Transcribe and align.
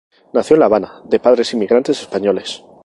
Nació 0.33 0.55
en 0.55 0.61
La 0.61 0.65
Habana, 0.65 1.03
de 1.05 1.19
padres 1.19 1.53
inmigrantes 1.53 2.01
españoles. 2.01 2.63